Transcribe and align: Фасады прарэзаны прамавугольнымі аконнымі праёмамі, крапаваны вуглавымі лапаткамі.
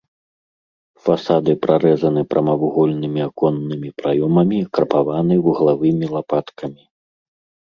Фасады 1.07 1.51
прарэзаны 1.65 2.21
прамавугольнымі 2.31 3.21
аконнымі 3.29 3.89
праёмамі, 4.03 4.57
крапаваны 4.79 5.35
вуглавымі 5.49 6.05
лапаткамі. 6.17 6.83